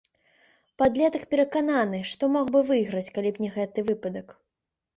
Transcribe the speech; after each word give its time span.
Падлетак 0.81 1.23
перакананы, 1.33 1.99
што 2.13 2.31
мог 2.37 2.51
бы 2.57 2.63
выйграць, 2.73 3.07
калі 3.19 3.29
б 3.37 3.47
не 3.47 3.53
гэты 3.61 3.79
выпадак. 3.95 4.27